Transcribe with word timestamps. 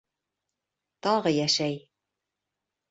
Тағы 1.09 1.37
йәшәй. 1.37 1.81